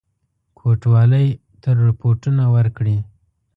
کوټوالی 0.57 1.27
ته 1.61 1.69
رپوټونه 1.87 2.43
ورکړي. 2.55 2.97